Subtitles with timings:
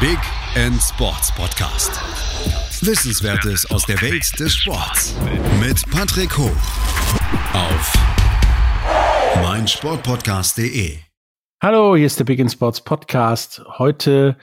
[0.00, 0.18] Big
[0.54, 1.90] End Sports Podcast.
[2.86, 5.16] Wissenswertes aus der Welt des Sports
[5.58, 6.54] mit Patrick Hoch
[7.52, 7.92] auf
[9.42, 10.98] meinsportpodcast.de.
[11.60, 13.60] Hallo, hier ist der Big End Sports Podcast.
[13.78, 14.38] Heute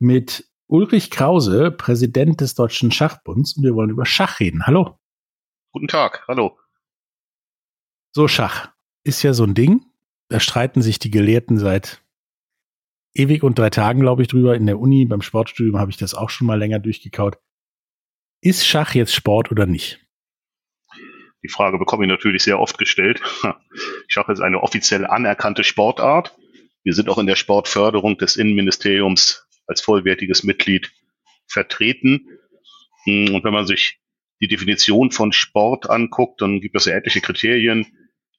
[0.00, 4.66] mit Ulrich Krause, Präsident des Deutschen Schachbunds und wir wollen über Schach reden.
[4.66, 4.98] Hallo.
[5.70, 6.58] Guten Tag, hallo.
[8.10, 8.72] So, Schach
[9.04, 9.86] ist ja so ein Ding.
[10.30, 12.02] Da streiten sich die Gelehrten seit
[13.14, 14.54] ewig und drei Tagen, glaube ich, drüber.
[14.54, 17.38] In der Uni, beim Sportstudium habe ich das auch schon mal länger durchgekaut.
[18.40, 20.00] Ist Schach jetzt Sport oder nicht?
[21.42, 23.20] Die Frage bekomme ich natürlich sehr oft gestellt.
[24.08, 26.36] Schach ist eine offiziell anerkannte Sportart.
[26.82, 30.92] Wir sind auch in der Sportförderung des Innenministeriums als vollwertiges Mitglied
[31.46, 32.26] vertreten.
[33.06, 34.00] Und wenn man sich
[34.40, 37.86] die Definition von Sport anguckt, dann gibt es ja etliche Kriterien.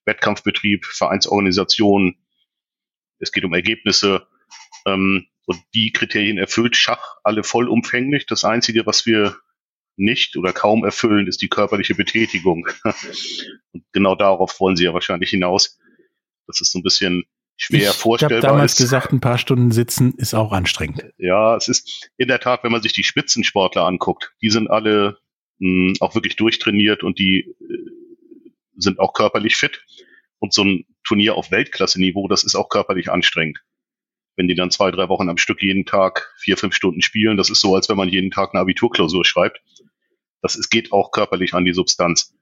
[0.05, 2.17] Wettkampfbetrieb, Vereinsorganisation,
[3.20, 4.27] es geht um Ergebnisse,
[4.85, 8.25] ähm, und die Kriterien erfüllt Schach alle vollumfänglich.
[8.25, 9.35] Das Einzige, was wir
[9.98, 12.67] nicht oder kaum erfüllen, ist die körperliche Betätigung.
[13.73, 15.77] und genau darauf wollen sie ja wahrscheinlich hinaus.
[16.48, 17.23] Das ist so ein bisschen
[17.57, 18.37] schwer ich vorstellbar.
[18.37, 18.79] Ich habe damals ist.
[18.79, 21.05] gesagt, ein paar Stunden sitzen ist auch anstrengend.
[21.17, 25.17] Ja, es ist in der Tat, wenn man sich die Spitzensportler anguckt, die sind alle
[25.59, 27.91] mh, auch wirklich durchtrainiert und die äh,
[28.77, 29.83] sind auch körperlich fit.
[30.39, 33.61] Und so ein Turnier auf Weltklasse-Niveau, das ist auch körperlich anstrengend
[34.35, 37.49] wenn die dann zwei, drei Wochen am Stück jeden Tag vier, fünf Stunden spielen, das
[37.49, 39.62] ist so, als wenn man jeden Tag eine Abiturklausur schreibt.
[40.41, 42.35] Das ist, geht auch körperlich an die Substanz.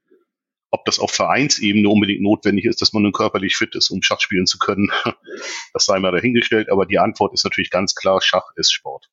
[0.70, 4.20] Ob das auf Vereinsebene unbedingt notwendig ist, dass man nun körperlich fit ist, um Schach
[4.20, 4.90] spielen zu können,
[5.72, 6.70] das sei mal dahingestellt.
[6.70, 9.10] Aber die Antwort ist natürlich ganz klar, Schach ist Sport.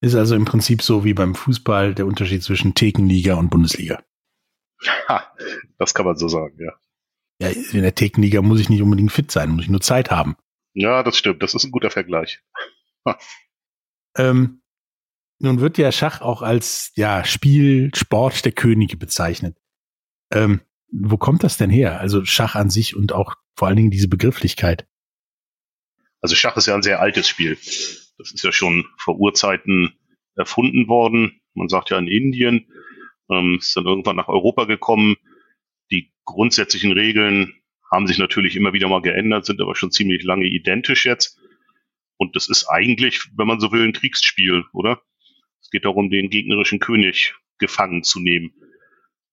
[0.00, 4.02] Ist also im Prinzip so wie beim Fußball der Unterschied zwischen Thekenliga und Bundesliga.
[5.08, 5.30] Ha,
[5.78, 6.72] das kann man so sagen, ja.
[7.40, 10.36] Ja, in der Thekenliga muss ich nicht unbedingt fit sein, muss ich nur Zeit haben.
[10.74, 11.42] Ja, das stimmt.
[11.42, 12.40] Das ist ein guter Vergleich.
[14.16, 14.62] ähm,
[15.38, 19.56] nun wird ja Schach auch als ja Spiel, Sport der Könige bezeichnet.
[20.32, 20.60] Ähm,
[20.92, 22.00] wo kommt das denn her?
[22.00, 24.86] Also Schach an sich und auch vor allen Dingen diese Begrifflichkeit.
[26.20, 27.56] Also Schach ist ja ein sehr altes Spiel.
[28.18, 29.98] Das ist ja schon vor Urzeiten
[30.36, 31.40] erfunden worden.
[31.54, 32.70] Man sagt ja in Indien,
[33.30, 35.16] ähm, ist dann irgendwann nach Europa gekommen.
[35.90, 37.59] Die grundsätzlichen Regeln
[37.90, 41.38] haben sich natürlich immer wieder mal geändert, sind aber schon ziemlich lange identisch jetzt.
[42.16, 45.00] Und das ist eigentlich, wenn man so will, ein Kriegsspiel, oder?
[45.60, 48.52] Es geht darum, den gegnerischen König gefangen zu nehmen.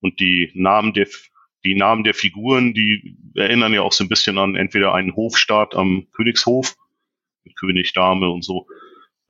[0.00, 1.06] Und die Namen der,
[1.64, 5.74] die Namen der Figuren, die erinnern ja auch so ein bisschen an entweder einen Hofstaat
[5.74, 6.76] am Königshof,
[7.44, 8.66] mit König, Dame und so,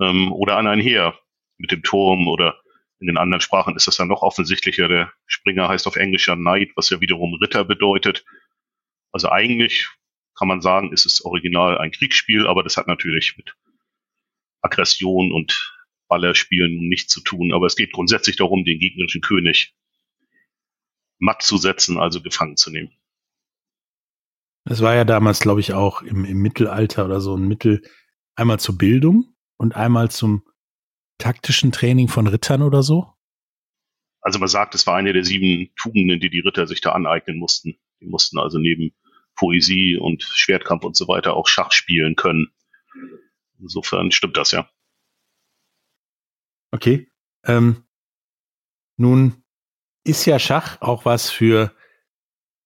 [0.01, 1.19] ähm, oder an ein Heer
[1.57, 2.61] mit dem Turm oder
[3.01, 4.89] in den anderen Sprachen ist das dann noch offensichtlicher.
[4.89, 8.25] Der Springer heißt auf Englisch ja Knight, was ja wiederum Ritter bedeutet.
[9.13, 9.89] Also eigentlich
[10.37, 13.57] kann man sagen, ist es original ein Kriegsspiel, aber das hat natürlich mit
[14.63, 15.77] Aggression und
[16.09, 17.53] Ballerspielen nichts zu tun.
[17.53, 19.75] Aber es geht grundsätzlich darum, den gegnerischen König
[21.19, 22.93] matt zu setzen, also gefangen zu nehmen.
[24.65, 27.83] Es war ja damals, glaube ich, auch im, im Mittelalter oder so ein Mittel
[28.37, 30.43] einmal zur Bildung und einmal zum
[31.19, 33.13] taktischen Training von Rittern oder so.
[34.21, 37.39] Also man sagt, es war eine der sieben Tugenden, die die Ritter sich da aneignen
[37.39, 37.79] mussten.
[38.01, 38.95] Die mussten also neben
[39.35, 42.49] Poesie und Schwertkampf und so weiter auch Schach spielen können.
[43.61, 44.69] Insofern stimmt das ja.
[46.71, 47.11] Okay.
[47.45, 47.85] Ähm,
[48.97, 49.43] nun
[50.05, 51.75] ist ja Schach auch was für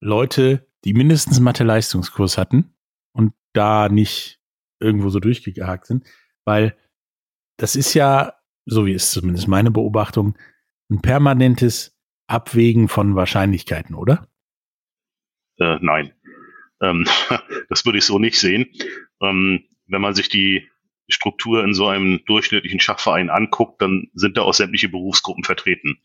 [0.00, 2.74] Leute, die mindestens Mathe-Leistungskurs hatten
[3.12, 4.40] und da nicht
[4.80, 6.06] irgendwo so durchgehakt sind,
[6.44, 6.76] weil
[7.56, 8.34] das ist ja,
[8.66, 10.36] so wie ist zumindest meine Beobachtung,
[10.90, 14.28] ein permanentes Abwägen von Wahrscheinlichkeiten, oder?
[15.62, 16.12] Äh, nein.
[16.80, 17.06] Ähm,
[17.68, 18.66] das würde ich so nicht sehen.
[19.20, 20.68] Ähm, wenn man sich die
[21.08, 26.00] Struktur in so einem durchschnittlichen Schachverein anguckt, dann sind da auch sämtliche Berufsgruppen vertreten.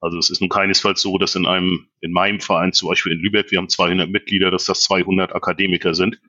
[0.00, 3.20] Also es ist nun keinesfalls so, dass in einem, in meinem Verein, zum Beispiel in
[3.20, 6.20] Lübeck, wir haben 200 Mitglieder, dass das 200 Akademiker sind.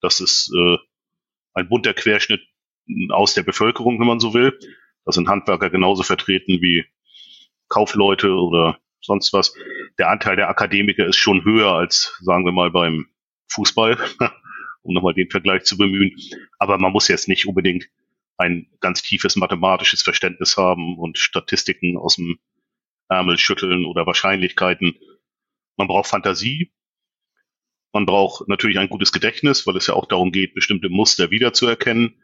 [0.00, 0.78] Das ist äh,
[1.52, 2.40] ein bunter Querschnitt
[3.10, 4.58] aus der Bevölkerung, wenn man so will.
[5.04, 6.86] Da sind Handwerker genauso vertreten wie
[7.68, 9.54] Kaufleute oder sonst was.
[9.98, 13.06] Der Anteil der Akademiker ist schon höher als, sagen wir mal, beim
[13.48, 13.96] Fußball,
[14.82, 16.16] um nochmal den Vergleich zu bemühen.
[16.58, 17.88] Aber man muss jetzt nicht unbedingt
[18.36, 22.38] ein ganz tiefes mathematisches Verständnis haben und Statistiken aus dem
[23.08, 24.98] Ärmel schütteln oder Wahrscheinlichkeiten.
[25.76, 26.72] Man braucht Fantasie.
[27.92, 32.20] Man braucht natürlich ein gutes Gedächtnis, weil es ja auch darum geht, bestimmte Muster wiederzuerkennen.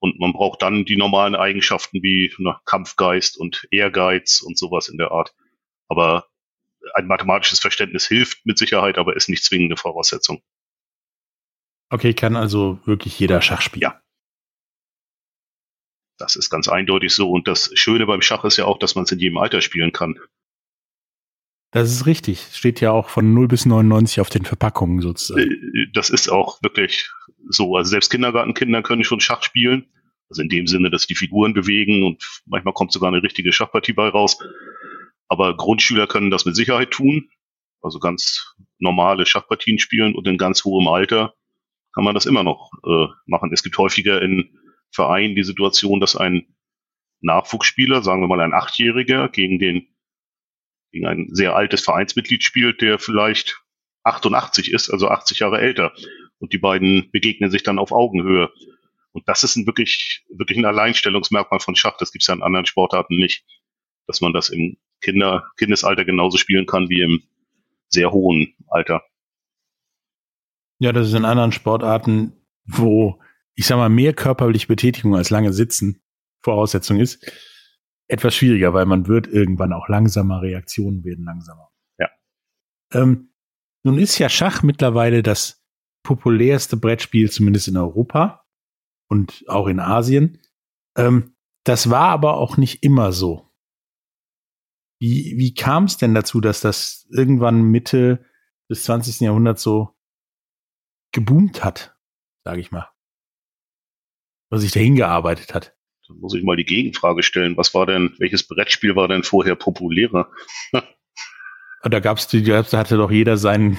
[0.00, 4.98] Und man braucht dann die normalen Eigenschaften wie na, Kampfgeist und Ehrgeiz und sowas in
[4.98, 5.32] der Art.
[5.86, 6.26] Aber
[6.94, 10.42] ein mathematisches Verständnis hilft mit Sicherheit, aber ist nicht zwingende Voraussetzung.
[11.90, 13.82] Okay, kann also wirklich jeder Schach spielen.
[13.82, 14.00] Ja.
[16.18, 17.30] Das ist ganz eindeutig so.
[17.30, 19.92] Und das Schöne beim Schach ist ja auch, dass man es in jedem Alter spielen
[19.92, 20.18] kann.
[21.72, 22.48] Das ist richtig.
[22.52, 25.50] Steht ja auch von 0 bis 99 auf den Verpackungen sozusagen.
[25.50, 27.10] Äh, das ist auch wirklich
[27.48, 27.76] so.
[27.76, 29.86] Also selbst Kindergartenkinder können schon Schach spielen.
[30.28, 33.92] Also in dem Sinne, dass die Figuren bewegen und manchmal kommt sogar eine richtige Schachpartie
[33.92, 34.38] bei raus.
[35.32, 37.30] Aber Grundschüler können das mit Sicherheit tun.
[37.80, 41.32] Also ganz normale Schachpartien spielen und in ganz hohem Alter
[41.94, 43.50] kann man das immer noch äh, machen.
[43.50, 44.58] Es gibt häufiger in
[44.90, 46.54] Vereinen die Situation, dass ein
[47.22, 49.88] Nachwuchsspieler, sagen wir mal ein Achtjähriger, gegen den
[50.92, 53.58] gegen ein sehr altes Vereinsmitglied spielt, der vielleicht
[54.04, 55.94] 88 ist, also 80 Jahre älter.
[56.40, 58.52] Und die beiden begegnen sich dann auf Augenhöhe.
[59.12, 61.96] Und das ist ein wirklich, wirklich ein Alleinstellungsmerkmal von Schach.
[61.96, 63.46] Das gibt es ja in anderen Sportarten nicht,
[64.06, 67.22] dass man das im Kinder, Kindesalter genauso spielen kann wie im
[67.88, 69.02] sehr hohen Alter.
[70.78, 72.32] Ja, das ist in anderen Sportarten,
[72.64, 73.20] wo,
[73.54, 76.02] ich sag mal, mehr körperliche Betätigung als lange Sitzen
[76.40, 77.24] Voraussetzung ist,
[78.08, 81.70] etwas schwieriger, weil man wird irgendwann auch langsamer, Reaktionen werden langsamer.
[81.98, 82.08] Ja.
[82.92, 83.30] Ähm,
[83.84, 85.64] nun ist ja Schach mittlerweile das
[86.02, 88.44] populärste Brettspiel, zumindest in Europa
[89.08, 90.40] und auch in Asien.
[90.96, 91.34] Ähm,
[91.64, 93.51] das war aber auch nicht immer so.
[95.02, 98.24] Wie, wie kam es denn dazu, dass das irgendwann Mitte
[98.70, 99.18] des 20.
[99.22, 99.96] Jahrhunderts so
[101.10, 101.96] geboomt hat,
[102.44, 102.88] sage ich mal?
[104.48, 105.76] Was sich dahin gearbeitet hat?
[106.06, 107.56] Da muss ich mal die Gegenfrage stellen.
[107.56, 110.30] Was war denn, welches Brettspiel war denn vorher populärer?
[111.82, 113.78] da gab's die, da hatte doch jeder seinen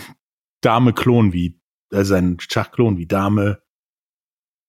[0.60, 1.58] Dame-Klon wie,
[1.92, 3.64] äh, seinen Schachklon wie Dame.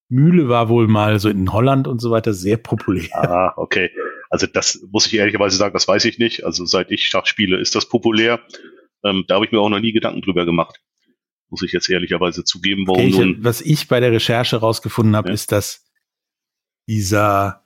[0.09, 3.09] Mühle war wohl mal so in Holland und so weiter sehr populär.
[3.13, 3.91] Ah, okay.
[4.35, 6.45] Also das muss ich ehrlicherweise sagen, das weiß ich nicht.
[6.45, 8.41] Also seit ich Schach spiele, ist das populär.
[9.05, 10.81] Ähm, da habe ich mir auch noch nie Gedanken drüber gemacht.
[11.51, 12.85] Muss ich jetzt ehrlicherweise zugeben.
[12.89, 15.35] Warum okay, ich, was ich bei der Recherche rausgefunden habe, ja.
[15.35, 15.89] ist, dass
[16.89, 17.65] dieser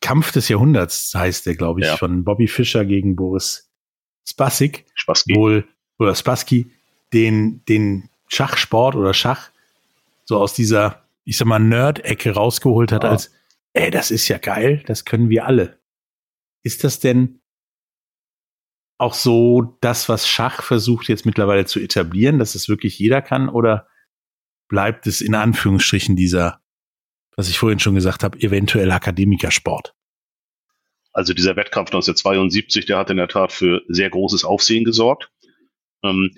[0.00, 1.96] Kampf des Jahrhunderts heißt der, glaube ich, ja.
[1.96, 3.68] von Bobby Fischer gegen Boris
[4.24, 4.86] Spassik.
[4.94, 5.34] Spassky.
[5.34, 5.66] Wohl,
[5.98, 6.70] oder Spassky,
[7.12, 9.50] den, den Schachsport oder Schach
[10.26, 13.10] so aus dieser, ich sag mal, Nerd-Ecke rausgeholt hat, ja.
[13.10, 13.32] als,
[13.72, 15.77] ey, das ist ja geil, das können wir alle.
[16.68, 17.40] Ist das denn
[18.98, 23.48] auch so das, was Schach versucht jetzt mittlerweile zu etablieren, dass es wirklich jeder kann?
[23.48, 23.88] Oder
[24.68, 26.60] bleibt es in Anführungsstrichen dieser,
[27.36, 29.94] was ich vorhin schon gesagt habe, eventuell Akademikersport?
[31.14, 35.32] Also dieser Wettkampf 1972, der hat in der Tat für sehr großes Aufsehen gesorgt.
[36.04, 36.36] Ähm,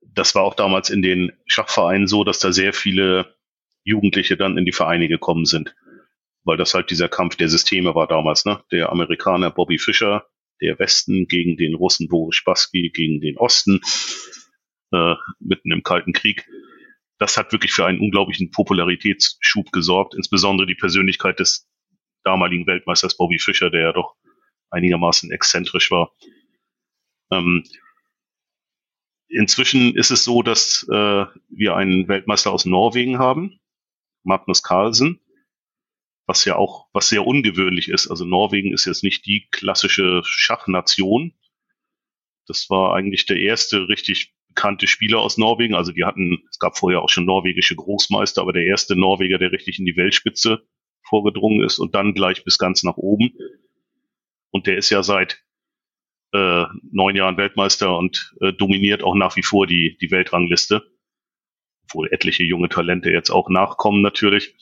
[0.00, 3.34] das war auch damals in den Schachvereinen so, dass da sehr viele
[3.82, 5.74] Jugendliche dann in die Vereine gekommen sind
[6.46, 8.62] weil das halt dieser Kampf der Systeme war damals, ne?
[8.70, 10.26] Der Amerikaner Bobby Fischer,
[10.62, 13.80] der Westen gegen den Russen Boris Spassky, gegen den Osten,
[14.92, 16.48] äh, mitten im Kalten Krieg.
[17.18, 21.68] Das hat wirklich für einen unglaublichen Popularitätsschub gesorgt, insbesondere die Persönlichkeit des
[22.22, 24.14] damaligen Weltmeisters Bobby Fischer, der ja doch
[24.70, 26.12] einigermaßen exzentrisch war.
[27.32, 27.64] Ähm,
[29.28, 33.58] inzwischen ist es so, dass äh, wir einen Weltmeister aus Norwegen haben,
[34.22, 35.20] Magnus Carlsen,
[36.26, 38.08] was ja auch, was sehr ungewöhnlich ist.
[38.08, 41.34] Also Norwegen ist jetzt nicht die klassische Schachnation.
[42.46, 45.74] Das war eigentlich der erste richtig bekannte Spieler aus Norwegen.
[45.74, 49.52] Also die hatten, es gab vorher auch schon norwegische Großmeister, aber der erste Norweger, der
[49.52, 50.66] richtig in die Weltspitze
[51.02, 53.32] vorgedrungen ist und dann gleich bis ganz nach oben.
[54.50, 55.44] Und der ist ja seit
[56.32, 60.82] äh, neun Jahren Weltmeister und äh, dominiert auch nach wie vor die, die Weltrangliste.
[61.84, 64.56] Obwohl etliche junge Talente jetzt auch nachkommen natürlich.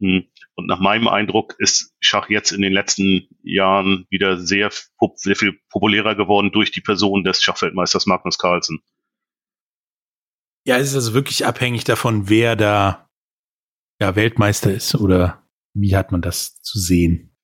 [0.00, 4.70] Und nach meinem Eindruck ist Schach jetzt in den letzten Jahren wieder sehr,
[5.14, 8.80] sehr viel populärer geworden durch die Person des Schachweltmeisters Magnus Carlsen.
[10.64, 13.08] Ja, es ist also wirklich abhängig davon, wer da
[14.00, 17.36] ja, Weltmeister ist oder wie hat man das zu sehen?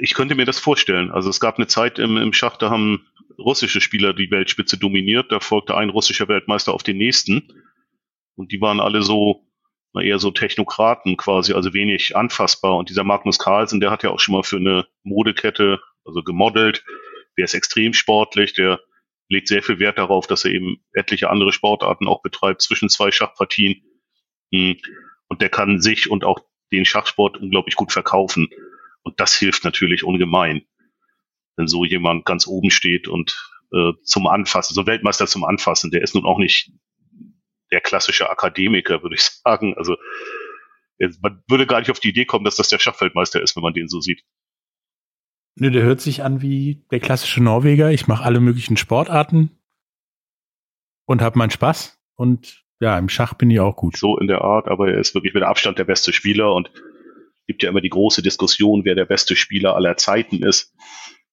[0.00, 1.10] Ich könnte mir das vorstellen.
[1.10, 3.06] Also es gab eine Zeit im, im Schach, da haben
[3.38, 5.30] russische Spieler die Weltspitze dominiert.
[5.30, 7.52] Da folgte ein russischer Weltmeister auf den nächsten.
[8.36, 9.46] Und die waren alle so
[10.02, 12.76] eher so Technokraten quasi, also wenig anfassbar.
[12.76, 16.84] Und dieser Magnus Carlsen, der hat ja auch schon mal für eine Modekette, also gemodelt.
[17.38, 18.80] Der ist extrem sportlich, der
[19.28, 23.10] legt sehr viel Wert darauf, dass er eben etliche andere Sportarten auch betreibt zwischen zwei
[23.10, 23.82] Schachpartien.
[24.52, 24.76] Hm.
[25.28, 26.40] Und der kann sich und auch
[26.72, 28.48] den Schachsport unglaublich gut verkaufen.
[29.02, 30.64] Und das hilft natürlich ungemein,
[31.56, 36.02] wenn so jemand ganz oben steht und äh, zum Anfassen, so Weltmeister zum Anfassen, der
[36.02, 36.72] ist nun auch nicht
[37.74, 39.74] der klassische Akademiker, würde ich sagen.
[39.76, 39.96] Also
[41.20, 43.74] man würde gar nicht auf die Idee kommen, dass das der Schachfeldmeister ist, wenn man
[43.74, 44.22] den so sieht.
[45.56, 47.90] Nö, der hört sich an wie der klassische Norweger.
[47.90, 49.50] Ich mache alle möglichen Sportarten
[51.06, 52.00] und habe meinen Spaß.
[52.14, 53.96] Und ja, im Schach bin ich auch gut.
[53.96, 56.70] So in der Art, aber er ist wirklich mit Abstand der beste Spieler und
[57.46, 60.74] gibt ja immer die große Diskussion, wer der beste Spieler aller Zeiten ist.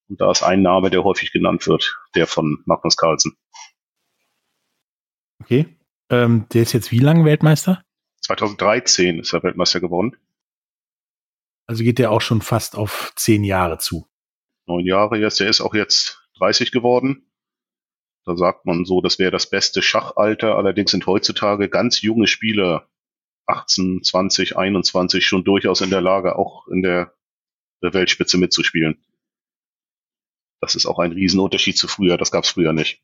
[0.07, 3.37] Und da ist ein Name, der häufig genannt wird, der von Magnus Carlsen.
[5.41, 5.77] Okay.
[6.11, 7.83] Ähm, der ist jetzt wie lange Weltmeister?
[8.21, 10.17] 2013 ist er Weltmeister geworden.
[11.67, 14.05] Also geht der auch schon fast auf zehn Jahre zu.
[14.67, 15.39] Neun Jahre jetzt.
[15.39, 17.31] Der ist auch jetzt 30 geworden.
[18.25, 20.57] Da sagt man so, das wäre das beste Schachalter.
[20.57, 22.89] Allerdings sind heutzutage ganz junge Spieler
[23.47, 27.15] 18, 20, 21 schon durchaus in der Lage, auch in der,
[27.81, 29.03] der Weltspitze mitzuspielen.
[30.59, 32.17] Das ist auch ein Riesenunterschied zu früher.
[32.17, 33.01] Das gab es früher nicht.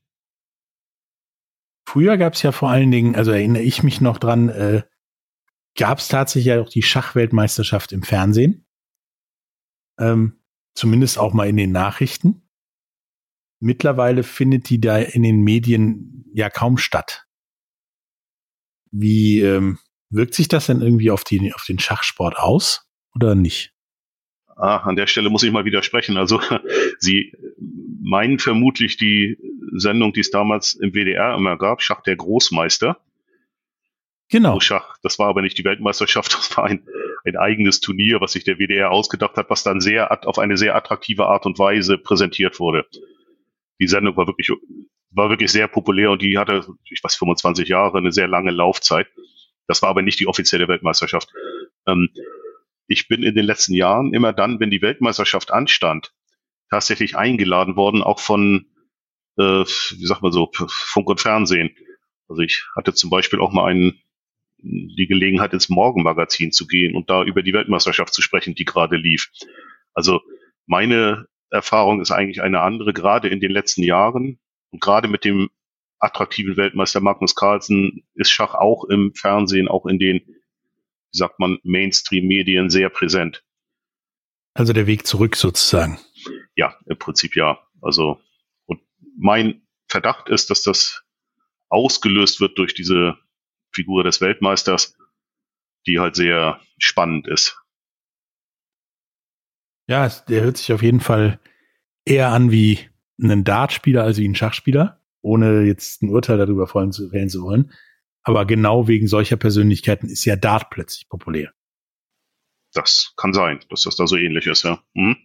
[1.87, 4.83] Früher gab es ja vor allen Dingen, also erinnere ich mich noch dran, äh,
[5.77, 8.67] gab es tatsächlich ja auch die Schachweltmeisterschaft im Fernsehen.
[9.97, 10.43] Ähm,
[10.75, 12.45] zumindest auch mal in den Nachrichten.
[13.61, 17.25] Mittlerweile findet die da in den Medien ja kaum statt.
[18.91, 19.79] Wie ähm,
[20.09, 23.76] wirkt sich das denn irgendwie auf, die, auf den Schachsport aus oder nicht?
[24.57, 26.17] Ah, an der Stelle muss ich mal widersprechen.
[26.17, 26.41] Also
[26.99, 27.33] Sie
[28.01, 29.37] meinen vermutlich die
[29.73, 32.97] Sendung, die es damals im WDR immer gab, Schach der Großmeister.
[34.29, 34.59] Genau.
[34.59, 34.97] Schach.
[35.03, 36.87] Das war aber nicht die Weltmeisterschaft, das war ein,
[37.25, 40.75] ein eigenes Turnier, was sich der WDR ausgedacht hat, was dann sehr auf eine sehr
[40.75, 42.85] attraktive Art und Weise präsentiert wurde
[43.79, 44.51] die Sendung war wirklich,
[45.11, 49.07] war wirklich sehr populär und die hatte, ich weiß, 25 Jahre, eine sehr lange Laufzeit.
[49.67, 51.31] Das war aber nicht die offizielle Weltmeisterschaft.
[51.85, 52.09] Ähm,
[52.87, 56.13] ich bin in den letzten Jahren immer dann, wenn die Weltmeisterschaft anstand,
[56.69, 58.67] tatsächlich eingeladen worden, auch von,
[59.37, 61.75] äh, wie sagt man so, Funk und Fernsehen.
[62.27, 64.01] Also ich hatte zum Beispiel auch mal einen,
[64.59, 68.97] die Gelegenheit, ins Morgenmagazin zu gehen und da über die Weltmeisterschaft zu sprechen, die gerade
[68.97, 69.29] lief.
[69.93, 70.21] Also
[70.65, 74.39] meine Erfahrung ist eigentlich eine andere, gerade in den letzten Jahren.
[74.71, 75.49] Und gerade mit dem
[75.99, 80.21] attraktiven Weltmeister Magnus Carlsen ist Schach auch im Fernsehen, auch in den,
[81.17, 83.43] wie sagt man, Mainstream-Medien sehr präsent.
[84.53, 85.97] Also der Weg zurück sozusagen.
[86.55, 87.59] Ja, im Prinzip ja.
[87.81, 88.21] Also,
[88.65, 88.81] und
[89.17, 91.03] mein Verdacht ist, dass das
[91.69, 93.17] ausgelöst wird durch diese
[93.71, 94.95] Figur des Weltmeisters,
[95.87, 97.59] die halt sehr spannend ist.
[99.87, 101.39] Ja, der hört sich auf jeden Fall
[102.05, 102.79] eher an wie
[103.19, 107.41] ein Dartspieler als wie ein Schachspieler, ohne jetzt ein Urteil darüber fällen zu, fällen zu
[107.41, 107.73] wollen.
[108.27, 111.53] Aber genau wegen solcher Persönlichkeiten ist ja Dart plötzlich populär.
[112.73, 114.83] Das kann sein, dass das da so ähnlich ist, ja.
[114.93, 115.15] Mhm.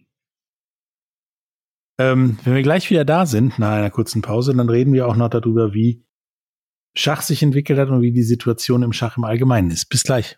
[1.99, 5.17] Ähm, wenn wir gleich wieder da sind, nach einer kurzen Pause, dann reden wir auch
[5.17, 6.05] noch darüber, wie
[6.95, 9.89] Schach sich entwickelt hat und wie die Situation im Schach im Allgemeinen ist.
[9.89, 10.37] Bis gleich.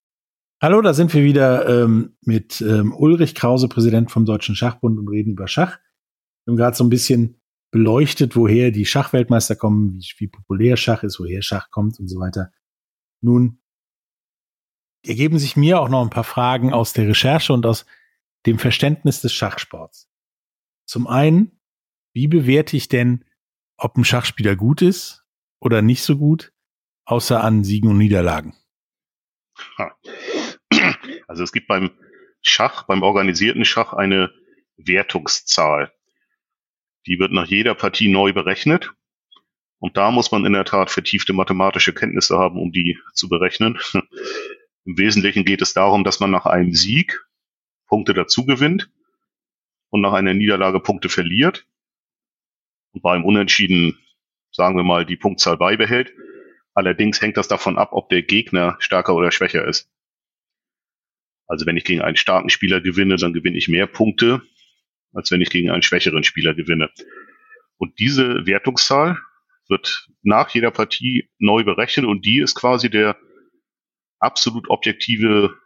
[0.63, 5.07] Hallo, da sind wir wieder ähm, mit ähm, Ulrich Krause, Präsident vom Deutschen Schachbund und
[5.07, 5.79] reden über Schach.
[6.45, 7.41] Wir haben gerade so ein bisschen
[7.71, 12.19] beleuchtet, woher die Schachweltmeister kommen, wie, wie populär Schach ist, woher Schach kommt und so
[12.19, 12.51] weiter.
[13.21, 13.59] Nun
[15.03, 17.87] ergeben sich mir auch noch ein paar Fragen aus der Recherche und aus
[18.45, 20.11] dem Verständnis des Schachsports.
[20.85, 21.59] Zum einen,
[22.13, 23.25] wie bewerte ich denn,
[23.77, 25.25] ob ein Schachspieler gut ist
[25.59, 26.53] oder nicht so gut,
[27.05, 28.53] außer an Siegen und Niederlagen?
[29.79, 29.91] Ha.
[31.31, 31.91] Also es gibt beim
[32.41, 34.33] Schach, beim organisierten Schach eine
[34.75, 35.93] Wertungszahl.
[37.07, 38.91] Die wird nach jeder Partie neu berechnet.
[39.79, 43.79] Und da muss man in der Tat vertiefte mathematische Kenntnisse haben, um die zu berechnen.
[44.83, 47.25] Im Wesentlichen geht es darum, dass man nach einem Sieg
[47.87, 48.91] Punkte dazu gewinnt
[49.89, 51.65] und nach einer Niederlage Punkte verliert.
[52.91, 53.97] Und beim Unentschieden,
[54.51, 56.11] sagen wir mal, die Punktzahl beibehält.
[56.73, 59.89] Allerdings hängt das davon ab, ob der Gegner stärker oder schwächer ist.
[61.51, 64.41] Also wenn ich gegen einen starken Spieler gewinne, dann gewinne ich mehr Punkte,
[65.11, 66.89] als wenn ich gegen einen schwächeren Spieler gewinne.
[67.75, 69.19] Und diese Wertungszahl
[69.67, 73.19] wird nach jeder Partie neu berechnet und die ist quasi der
[74.19, 75.59] absolut objektive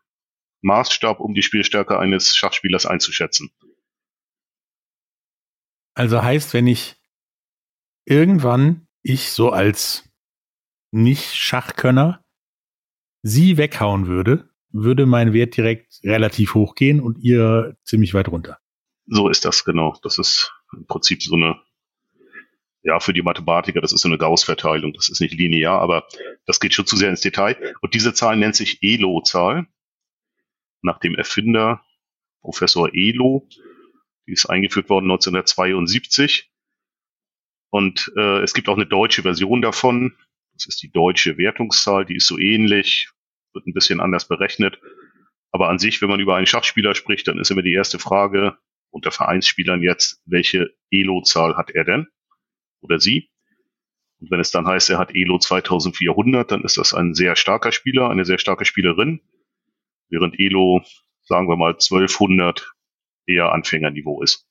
[0.64, 3.52] Maßstab, um die Spielstärke eines Schachspielers einzuschätzen.
[5.94, 6.96] Also heißt, wenn ich
[8.06, 10.10] irgendwann ich so als
[10.90, 12.26] Nicht-Schachkönner
[13.22, 14.50] sie weghauen würde,
[14.84, 18.60] würde mein Wert direkt relativ hoch gehen und ihr ziemlich weit runter.
[19.08, 19.98] So ist das, genau.
[20.04, 21.60] Das ist im Prinzip so eine
[22.84, 26.06] ja, für die Mathematiker, das ist so eine Gauss-Verteilung, das ist nicht linear, aber
[26.46, 27.58] das geht schon zu sehr ins Detail.
[27.82, 29.66] Und diese Zahl nennt sich ELO-Zahl,
[30.84, 31.84] nach dem Erfinder
[32.42, 33.50] Professor Elo.
[34.28, 36.52] Die ist eingeführt worden 1972.
[37.72, 40.16] Und äh, es gibt auch eine deutsche Version davon.
[40.54, 43.10] Das ist die deutsche Wertungszahl, die ist so ähnlich,
[43.56, 44.80] wird ein bisschen anders berechnet.
[45.52, 48.58] Aber an sich, wenn man über einen Schachspieler spricht, dann ist immer die erste Frage
[48.92, 52.08] unter Vereinsspielern jetzt, welche Elo-Zahl hat er denn?
[52.86, 53.30] oder sie.
[54.22, 57.74] Und wenn es dann heißt, er hat Elo 2400, dann ist das ein sehr starker
[57.74, 59.20] Spieler, eine sehr starke Spielerin,
[60.10, 60.82] während Elo,
[61.24, 62.72] sagen wir mal, 1200
[63.28, 64.48] eher Anfängerniveau ist.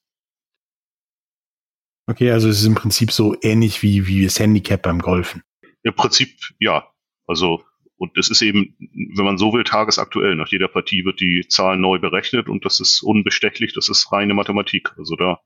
[2.06, 5.42] Okay, also es ist im Prinzip so ähnlich wie, wie das Handicap beim Golfen.
[5.82, 6.87] Im Prinzip, ja.
[7.26, 7.64] Also,
[7.97, 8.77] und es ist eben,
[9.17, 10.35] wenn man so will, tagesaktuell.
[10.35, 14.35] Nach jeder Partie wird die Zahl neu berechnet und das ist unbestechlich, das ist reine
[14.35, 14.93] Mathematik.
[14.99, 15.41] Also da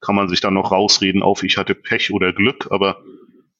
[0.00, 3.02] kann man sich dann noch rausreden auf, ich hatte Pech oder Glück, aber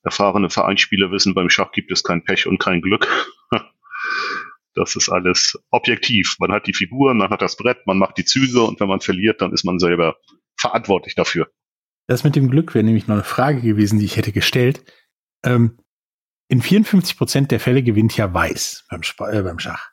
[0.02, 3.06] erfahrene Vereinsspieler wissen, beim Schach gibt es kein Pech und kein Glück.
[4.74, 6.36] Das ist alles objektiv.
[6.38, 9.00] Man hat die Figuren, man hat das Brett, man macht die Züge und wenn man
[9.00, 10.16] verliert, dann ist man selber
[10.56, 11.50] verantwortlich dafür.
[12.06, 14.84] Das mit dem Glück wäre nämlich noch eine Frage gewesen, die ich hätte gestellt.
[15.44, 15.76] Ähm,
[16.50, 19.92] in 54 Prozent der Fälle gewinnt ja Weiß beim, Sp äh, beim Schach.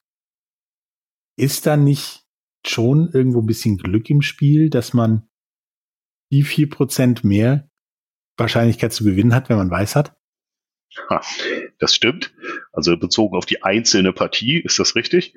[1.37, 2.25] Ist da nicht
[2.65, 5.29] schon irgendwo ein bisschen Glück im Spiel, dass man
[6.31, 7.69] die vier Prozent mehr
[8.37, 10.17] Wahrscheinlichkeit zu gewinnen hat, wenn man weiß hat?
[11.09, 11.21] Ha,
[11.77, 12.33] das stimmt.
[12.71, 15.35] Also bezogen auf die einzelne Partie ist das richtig.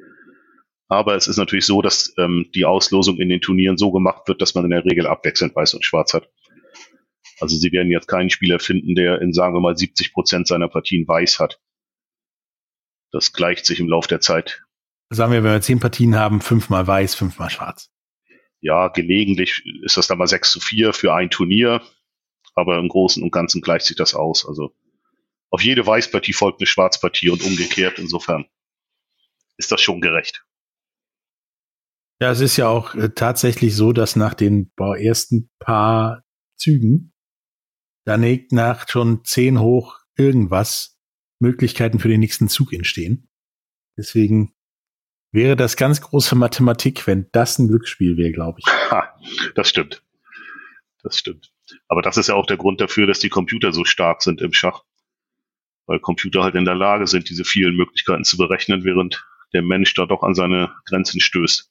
[0.88, 4.40] Aber es ist natürlich so, dass ähm, die Auslosung in den Turnieren so gemacht wird,
[4.40, 6.30] dass man in der Regel abwechselnd weiß und schwarz hat.
[7.40, 10.68] Also Sie werden jetzt keinen Spieler finden, der in, sagen wir mal, 70 Prozent seiner
[10.68, 11.60] Partien weiß hat.
[13.12, 14.62] Das gleicht sich im Laufe der Zeit.
[15.08, 17.90] Sagen wir, wenn wir zehn Partien haben, fünfmal weiß, fünfmal schwarz
[18.60, 21.82] ja, gelegentlich ist das dann mal 6 zu 4 für ein Turnier,
[22.54, 24.46] aber im Großen und Ganzen gleicht sich das aus.
[24.46, 24.74] Also
[25.50, 27.98] auf jede Weißpartie folgt eine Schwarzpartie und umgekehrt.
[27.98, 28.46] Insofern
[29.56, 30.44] ist das schon gerecht.
[32.20, 36.22] Ja, es ist ja auch äh, tatsächlich so, dass nach den ersten paar
[36.56, 37.09] Zügen
[38.04, 40.98] dann nach schon 10 hoch irgendwas
[41.38, 43.28] Möglichkeiten für den nächsten Zug entstehen.
[43.96, 44.54] Deswegen
[45.32, 48.66] wäre das ganz große Mathematik, wenn das ein Glücksspiel wäre, glaube ich.
[48.66, 49.14] Ha,
[49.54, 50.02] das stimmt.
[51.02, 51.52] Das stimmt.
[51.88, 54.52] Aber das ist ja auch der Grund dafür, dass die Computer so stark sind im
[54.52, 54.84] Schach.
[55.86, 59.94] Weil Computer halt in der Lage sind, diese vielen Möglichkeiten zu berechnen, während der Mensch
[59.94, 61.70] da doch an seine Grenzen stößt.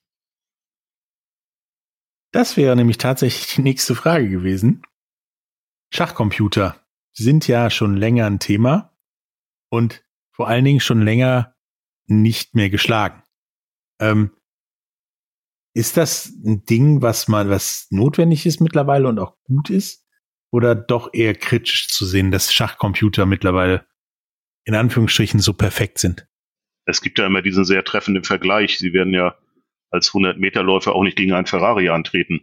[2.32, 4.84] Das wäre nämlich tatsächlich die nächste Frage gewesen.
[5.92, 8.96] Schachcomputer sind ja schon länger ein Thema
[9.70, 11.56] und vor allen Dingen schon länger
[12.08, 13.24] nicht mehr geschlagen.
[14.00, 14.32] Ähm,
[15.74, 20.06] ist das ein Ding, was man, was notwendig ist mittlerweile und auch gut ist?
[20.52, 23.86] Oder doch eher kritisch zu sehen, dass Schachcomputer mittlerweile
[24.66, 26.28] in Anführungsstrichen so perfekt sind?
[26.86, 28.80] Es gibt ja immer diesen sehr treffenden Vergleich.
[28.80, 29.38] Sie werden ja
[29.92, 32.42] als 100-Meter-Läufer auch nicht gegen einen Ferrari antreten.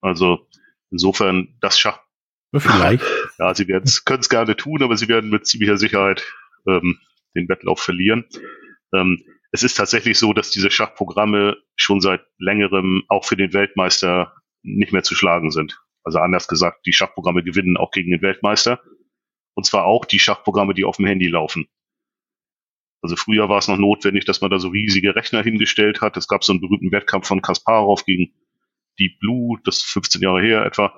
[0.00, 0.46] Also
[0.94, 2.00] insofern das Schach.
[2.56, 3.04] Vielleicht.
[3.36, 6.24] Ja, sie werden es können es gerne tun, aber sie werden mit ziemlicher Sicherheit
[6.68, 7.00] ähm,
[7.34, 8.26] den Wettlauf verlieren.
[8.94, 14.32] Ähm, es ist tatsächlich so, dass diese Schachprogramme schon seit längerem auch für den Weltmeister
[14.62, 15.80] nicht mehr zu schlagen sind.
[16.04, 18.80] Also anders gesagt, die Schachprogramme gewinnen auch gegen den Weltmeister.
[19.54, 21.66] Und zwar auch die Schachprogramme, die auf dem Handy laufen.
[23.02, 26.16] Also früher war es noch notwendig, dass man da so riesige Rechner hingestellt hat.
[26.16, 28.32] Es gab so einen berühmten Wettkampf von Kasparov gegen
[28.98, 30.94] Deep Blue, das ist 15 Jahre her etwa.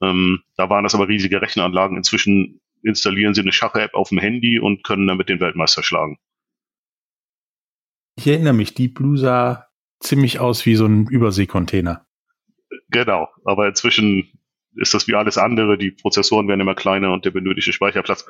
[0.00, 1.96] Ähm, da waren das aber riesige Rechneranlagen.
[1.96, 6.18] Inzwischen installieren sie eine Schach-App auf dem Handy und können damit den Weltmeister schlagen.
[8.16, 9.66] Ich erinnere mich, Deep Blue sah
[10.00, 12.06] ziemlich aus wie so ein Überseekontainer.
[12.90, 14.38] Genau, aber inzwischen
[14.76, 15.78] ist das wie alles andere.
[15.78, 18.26] Die Prozessoren werden immer kleiner und der benötigte Speicherplatz,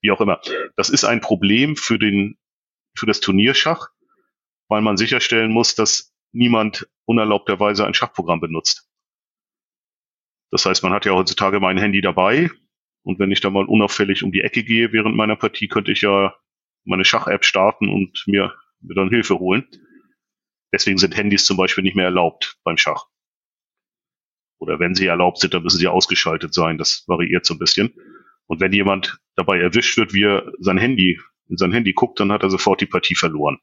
[0.00, 0.40] wie auch immer.
[0.76, 2.38] Das ist ein Problem für den,
[2.94, 3.88] für das Turnierschach,
[4.68, 8.88] weil man sicherstellen muss, dass niemand unerlaubterweise ein Schachprogramm benutzt.
[10.50, 12.50] Das heißt, man hat ja heutzutage mein Handy dabei
[13.02, 16.02] und wenn ich da mal unauffällig um die Ecke gehe während meiner Partie, könnte ich
[16.02, 16.34] ja
[16.84, 19.66] meine Schach-App starten und mir mir dann Hilfe holen.
[20.72, 23.06] Deswegen sind Handys zum Beispiel nicht mehr erlaubt beim Schach.
[24.58, 26.78] Oder wenn sie erlaubt sind, dann müssen sie ausgeschaltet sein.
[26.78, 27.94] Das variiert so ein bisschen.
[28.46, 32.30] Und wenn jemand dabei erwischt wird, wie er sein Handy, in sein Handy guckt, dann
[32.30, 33.58] hat er sofort die Partie verloren.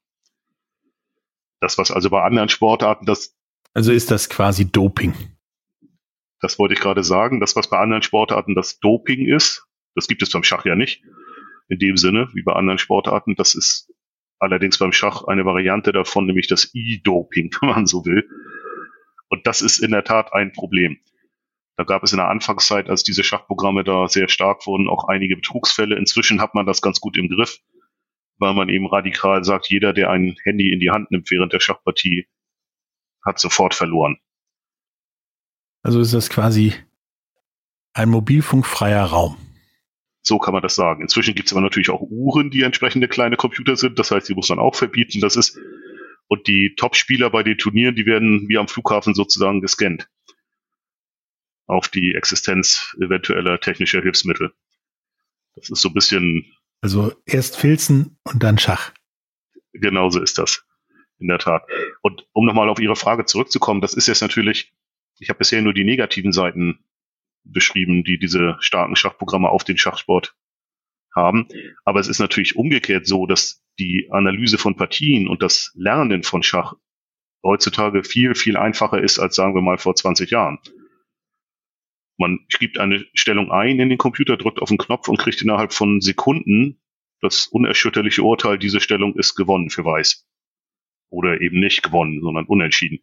[1.60, 3.36] Das, was also bei anderen Sportarten das.
[3.74, 5.14] Also ist das quasi Doping.
[6.40, 7.40] Das wollte ich gerade sagen.
[7.40, 9.66] Das, was bei anderen Sportarten das Doping ist,
[9.96, 11.04] das gibt es beim Schach ja nicht.
[11.70, 13.92] In dem Sinne, wie bei anderen Sportarten, das ist
[14.40, 18.28] allerdings beim Schach eine Variante davon, nämlich das E-Doping, wenn man so will.
[19.30, 21.00] Und das ist in der Tat ein Problem.
[21.76, 25.36] Da gab es in der Anfangszeit, als diese Schachprogramme da sehr stark wurden, auch einige
[25.36, 25.96] Betrugsfälle.
[25.96, 27.60] Inzwischen hat man das ganz gut im Griff,
[28.38, 31.60] weil man eben radikal sagt, jeder, der ein Handy in die Hand nimmt während der
[31.60, 32.28] Schachpartie,
[33.26, 34.18] hat sofort verloren.
[35.84, 36.74] Also ist das quasi
[37.94, 39.38] ein mobilfunkfreier Raum.
[40.22, 41.02] So kann man das sagen.
[41.02, 43.98] Inzwischen gibt es aber natürlich auch Uhren, die entsprechende kleine Computer sind.
[43.98, 45.22] Das heißt, die muss man auch verbieten.
[45.22, 45.58] Das ist
[46.28, 50.10] und die Top-Spieler bei den Turnieren, die werden wie am Flughafen sozusagen gescannt
[51.66, 54.54] auf die Existenz eventueller technischer Hilfsmittel.
[55.56, 56.54] Das ist so ein bisschen.
[56.82, 58.94] Also erst Filzen und dann Schach.
[59.74, 60.64] Genauso ist das.
[61.20, 61.64] In der Tat.
[62.02, 64.74] Und um nochmal auf Ihre Frage zurückzukommen, das ist jetzt natürlich,
[65.20, 66.86] ich habe bisher nur die negativen Seiten
[67.44, 70.36] beschrieben, die diese starken Schachprogramme auf den Schachsport
[71.16, 71.48] haben.
[71.86, 76.44] Aber es ist natürlich umgekehrt so, dass die Analyse von Partien und das Lernen von
[76.44, 76.76] Schach
[77.44, 80.60] heutzutage viel, viel einfacher ist als sagen wir mal vor 20 Jahren.
[82.18, 85.72] Man gibt eine Stellung ein in den Computer, drückt auf den Knopf und kriegt innerhalb
[85.72, 86.82] von Sekunden
[87.22, 90.28] das unerschütterliche Urteil, diese Stellung ist gewonnen für Weiß.
[91.10, 93.00] Oder eben nicht gewonnen, sondern unentschieden.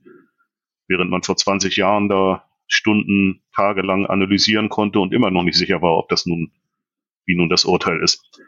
[0.86, 5.82] Während man vor 20 Jahren da Stunden, tagelang analysieren konnte und immer noch nicht sicher
[5.82, 6.52] war, ob das nun,
[7.26, 8.40] wie nun das Urteil ist.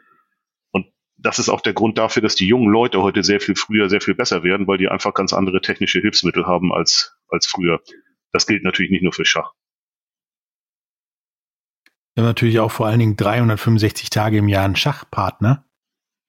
[0.71, 3.89] Und das ist auch der Grund dafür, dass die jungen Leute heute sehr viel früher
[3.89, 7.81] sehr viel besser werden, weil die einfach ganz andere technische Hilfsmittel haben als, als früher.
[8.31, 9.53] Das gilt natürlich nicht nur für Schach.
[12.17, 15.67] Wir haben natürlich auch vor allen Dingen 365 Tage im Jahr einen Schachpartner.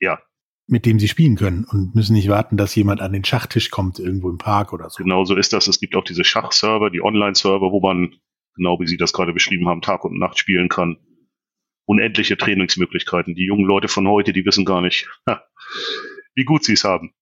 [0.01, 0.20] Ja.
[0.66, 3.98] Mit dem sie spielen können und müssen nicht warten, dass jemand an den Schachtisch kommt,
[3.98, 5.03] irgendwo im Park oder so.
[5.03, 5.66] Genau so ist das.
[5.66, 8.14] Es gibt auch diese Schachserver, die Online-Server, wo man,
[8.55, 10.98] genau wie Sie das gerade beschrieben haben, Tag und Nacht spielen kann.
[11.87, 13.35] Unendliche Trainingsmöglichkeiten.
[13.35, 15.09] Die jungen Leute von heute, die wissen gar nicht,
[16.35, 17.14] wie gut sie es haben.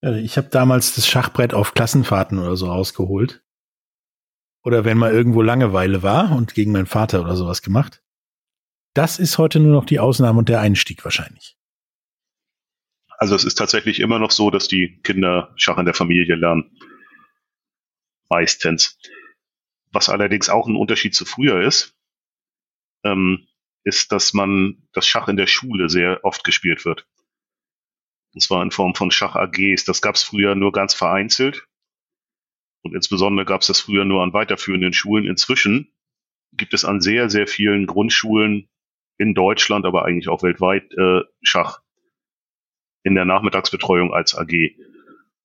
[0.00, 3.43] Ich habe damals das Schachbrett auf Klassenfahrten oder so rausgeholt
[4.64, 8.02] oder wenn mal irgendwo Langeweile war und gegen meinen Vater oder sowas gemacht.
[8.94, 11.56] Das ist heute nur noch die Ausnahme und der Einstieg wahrscheinlich.
[13.18, 16.76] Also es ist tatsächlich immer noch so, dass die Kinder Schach in der Familie lernen.
[18.28, 18.98] Meistens.
[19.92, 21.94] Was allerdings auch ein Unterschied zu früher ist,
[23.04, 23.46] ähm,
[23.84, 27.06] ist, dass man das Schach in der Schule sehr oft gespielt wird.
[28.32, 29.84] Und zwar in Form von Schach-AGs.
[29.84, 31.68] Das gab es früher nur ganz vereinzelt.
[32.84, 35.24] Und insbesondere gab es das früher nur an weiterführenden Schulen.
[35.26, 35.92] Inzwischen
[36.52, 38.68] gibt es an sehr, sehr vielen Grundschulen
[39.16, 41.80] in Deutschland, aber eigentlich auch weltweit äh, Schach
[43.02, 44.52] in der Nachmittagsbetreuung als AG.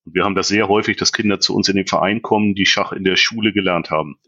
[0.06, 2.65] Und wir haben das sehr häufig, dass Kinder zu uns in den Verein kommen, die
[2.65, 4.19] Schach in der Schule gelernt haben.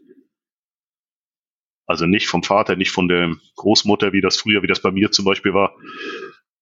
[1.86, 5.10] Also nicht vom Vater, nicht von der Großmutter, wie das früher, wie das bei mir
[5.10, 5.76] zum Beispiel war,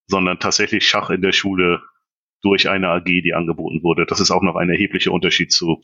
[0.09, 1.83] sondern tatsächlich Schach in der Schule
[2.43, 4.07] durch eine AG, die angeboten wurde.
[4.07, 5.81] Das ist auch noch ein erheblicher Unterschied zu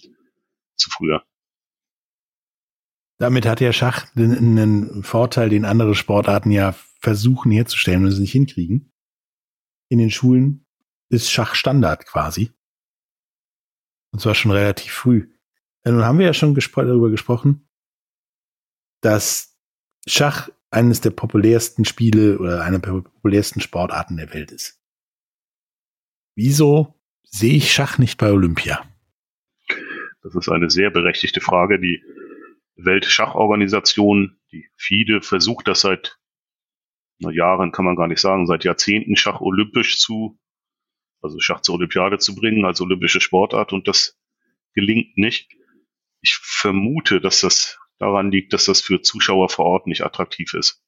[0.76, 1.24] zu früher.
[3.18, 8.32] Damit hat ja Schach einen Vorteil, den andere Sportarten ja versuchen herzustellen und es nicht
[8.32, 8.92] hinkriegen.
[9.88, 10.66] In den Schulen
[11.08, 12.52] ist Schach Standard quasi.
[14.12, 15.32] Und zwar schon relativ früh.
[15.84, 17.68] Nun haben wir ja schon gespro darüber gesprochen,
[19.02, 19.56] dass
[20.06, 24.82] Schach eines der populärsten Spiele oder einer der populärsten Sportarten der Welt ist.
[26.34, 28.84] Wieso sehe ich Schach nicht bei Olympia?
[30.26, 31.78] Das ist eine sehr berechtigte Frage.
[31.78, 32.02] Die
[32.74, 36.18] Weltschachorganisation, die FIDE, versucht das seit
[37.18, 40.36] Jahren, kann man gar nicht sagen, seit Jahrzehnten Schach olympisch zu,
[41.22, 44.18] also Schach zur Olympiade zu bringen, als olympische Sportart und das
[44.74, 45.52] gelingt nicht.
[46.22, 50.82] Ich vermute, dass das daran liegt, dass das für Zuschauer vor Ort nicht attraktiv ist.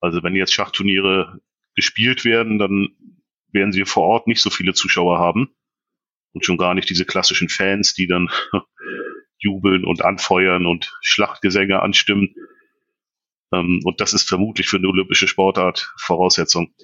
[0.00, 1.40] Also wenn jetzt Schachturniere
[1.76, 2.88] gespielt werden, dann
[3.52, 5.54] werden sie vor Ort nicht so viele Zuschauer haben
[6.36, 8.28] und schon gar nicht diese klassischen Fans, die dann
[9.38, 12.34] jubeln und anfeuern und Schlachtgesänge anstimmen.
[13.54, 16.74] Ähm, und das ist vermutlich für eine olympische Sportart Voraussetzung.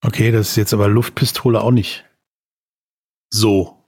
[0.00, 2.08] Okay, das ist jetzt aber Luftpistole auch nicht
[3.30, 3.84] so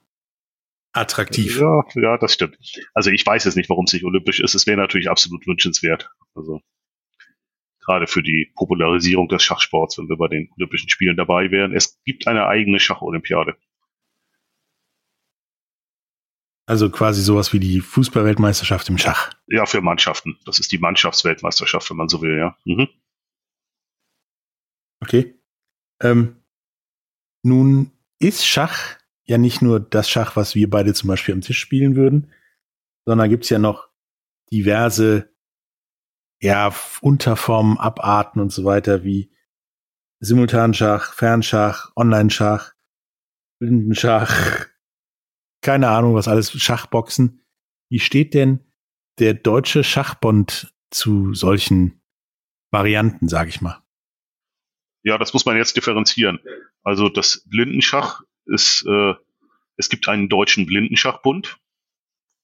[0.92, 1.58] attraktiv.
[1.60, 2.58] Ja, ja, das stimmt.
[2.94, 4.56] Also ich weiß jetzt nicht, warum es nicht olympisch ist.
[4.56, 6.10] Es wäre natürlich absolut wünschenswert.
[6.34, 6.60] Also
[7.78, 11.72] gerade für die Popularisierung des Schachsports, wenn wir bei den Olympischen Spielen dabei wären.
[11.72, 13.56] Es gibt eine eigene Schacholympiade.
[16.72, 19.30] Also quasi sowas wie die Fußballweltmeisterschaft im Schach.
[19.46, 20.38] Ja, für Mannschaften.
[20.46, 22.56] Das ist die Mannschaftsweltmeisterschaft, wenn man so will, ja.
[22.64, 22.88] Mhm.
[25.00, 25.38] Okay.
[26.00, 26.36] Ähm,
[27.42, 31.58] nun ist Schach ja nicht nur das Schach, was wir beide zum Beispiel am Tisch
[31.58, 32.32] spielen würden,
[33.04, 33.90] sondern gibt es ja noch
[34.50, 35.28] diverse
[36.40, 39.30] ja, Unterformen, Abarten und so weiter wie
[40.20, 42.72] Simultanschach, Fernschach, Online-Schach,
[43.58, 44.61] Blindenschach,
[45.62, 47.40] keine Ahnung, was alles, Schachboxen.
[47.88, 48.60] wie steht denn
[49.18, 52.02] der Deutsche Schachbund zu solchen
[52.70, 53.82] Varianten, sage ich mal?
[55.04, 56.40] Ja, das muss man jetzt differenzieren.
[56.82, 59.14] Also das Blindenschach ist, äh,
[59.76, 61.58] es gibt einen deutschen Blindenschachbund,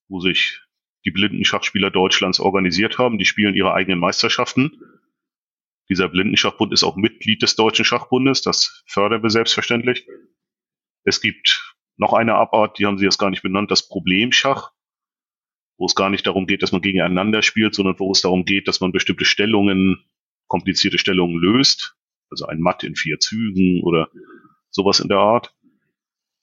[0.08, 0.62] wo sich
[1.04, 3.18] die Blindenschachspieler Deutschlands organisiert haben.
[3.18, 4.80] Die spielen ihre eigenen Meisterschaften.
[5.88, 8.42] Dieser Blindenschachbund ist auch Mitglied des Deutschen Schachbundes.
[8.42, 10.06] Das fördern wir selbstverständlich.
[11.04, 14.70] Es gibt noch eine Abart, die haben Sie jetzt gar nicht benannt, das Problemschach,
[15.76, 18.68] wo es gar nicht darum geht, dass man gegeneinander spielt, sondern wo es darum geht,
[18.68, 20.04] dass man bestimmte Stellungen,
[20.46, 21.96] komplizierte Stellungen löst.
[22.30, 24.08] Also ein Matt in vier Zügen oder
[24.70, 25.54] sowas in der Art.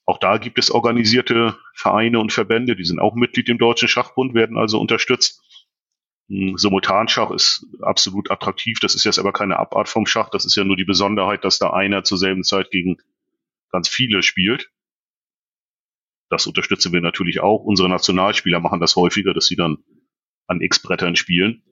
[0.06, 4.34] Auch da gibt es organisierte Vereine und Verbände, die sind auch Mitglied im Deutschen Schachbund,
[4.34, 5.42] werden also unterstützt.
[6.30, 8.80] Hm, Simultanschach ist absolut attraktiv.
[8.80, 10.30] Das ist jetzt aber keine Abart vom Schach.
[10.30, 12.98] Das ist ja nur die Besonderheit, dass da einer zur selben Zeit gegen
[13.72, 14.70] ganz viele spielt.
[16.30, 17.64] Das unterstützen wir natürlich auch.
[17.64, 19.84] Unsere Nationalspieler machen das häufiger, dass sie dann
[20.48, 21.64] an X-Brettern spielen.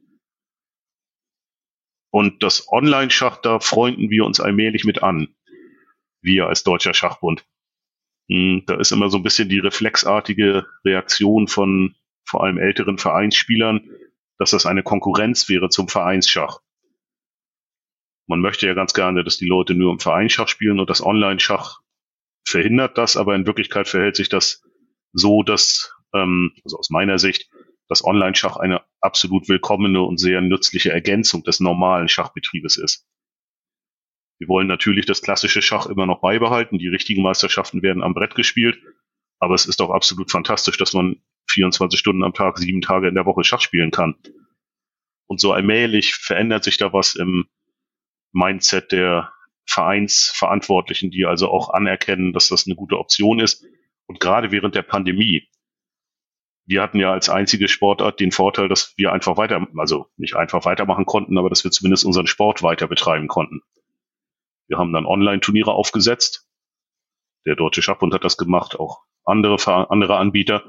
[2.11, 5.35] Und das Online-Schach, da freunden wir uns allmählich mit an.
[6.21, 7.45] Wir als Deutscher Schachbund.
[8.29, 13.89] Hm, da ist immer so ein bisschen die reflexartige Reaktion von vor allem älteren Vereinsspielern,
[14.37, 16.59] dass das eine Konkurrenz wäre zum Vereinsschach.
[18.27, 21.81] Man möchte ja ganz gerne, dass die Leute nur im Vereinsschach spielen und das Online-Schach
[22.45, 24.63] verhindert das, aber in Wirklichkeit verhält sich das
[25.13, 27.49] so, dass, ähm, also aus meiner Sicht,
[27.89, 33.05] das Online-Schach eine absolut willkommene und sehr nützliche Ergänzung des normalen Schachbetriebes ist.
[34.39, 36.79] Wir wollen natürlich das klassische Schach immer noch beibehalten.
[36.79, 38.81] Die richtigen Meisterschaften werden am Brett gespielt.
[39.39, 43.15] Aber es ist doch absolut fantastisch, dass man 24 Stunden am Tag, sieben Tage in
[43.15, 44.15] der Woche Schach spielen kann.
[45.27, 47.47] Und so allmählich verändert sich da was im
[48.31, 49.32] Mindset der
[49.65, 53.65] Vereinsverantwortlichen, die also auch anerkennen, dass das eine gute Option ist.
[54.05, 55.47] Und gerade während der Pandemie,
[56.65, 60.65] wir hatten ja als einzige Sportart den Vorteil, dass wir einfach weiter, also nicht einfach
[60.65, 63.61] weitermachen konnten, aber dass wir zumindest unseren Sport weiter betreiben konnten.
[64.67, 66.47] Wir haben dann Online-Turniere aufgesetzt.
[67.45, 70.63] Der Deutsche Schachbund hat das gemacht, auch andere, andere Anbieter.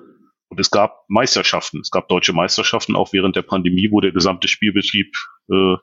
[0.48, 1.80] Und es gab Meisterschaften.
[1.80, 5.14] Es gab deutsche Meisterschaften auch während der Pandemie, wo der gesamte Spielbetrieb
[5.50, 5.76] äh,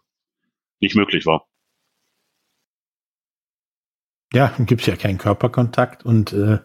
[0.80, 1.48] nicht möglich war.
[4.34, 6.60] Ja, gibt es ja keinen Körperkontakt und äh,